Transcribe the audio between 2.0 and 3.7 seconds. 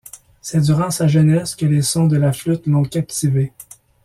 de la flûte l'ont captivé.